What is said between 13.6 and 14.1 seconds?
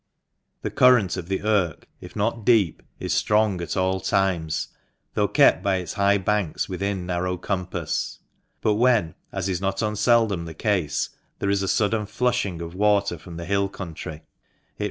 country,